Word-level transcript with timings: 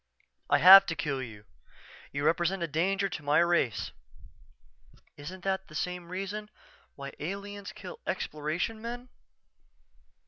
_""I 0.49 0.57
have 0.57 0.87
to 0.87 0.95
kill 0.95 1.21
you. 1.21 1.45
You 2.11 2.25
represent 2.25 2.63
a 2.63 2.67
danger 2.67 3.07
to 3.07 3.21
my 3.21 3.37
race." 3.37 3.91
"_Isn't 5.15 5.43
that 5.43 5.67
the 5.67 5.75
same 5.75 6.09
reason 6.09 6.49
why 6.95 7.13
aliens 7.19 7.71
kill 7.71 7.99
Exploration 8.07 8.81
men? 8.81 9.09